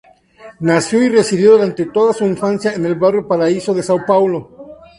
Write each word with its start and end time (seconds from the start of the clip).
Nació 0.61 1.03
y 1.03 1.09
residió 1.09 1.51
durante 1.51 1.85
toda 1.85 2.11
su 2.11 2.25
infancia 2.25 2.73
en 2.73 2.83
el 2.87 2.95
barrio 2.95 3.27
Paraíso 3.27 3.71
de 3.75 3.83
São 3.83 4.03
Paulo. 4.03 4.79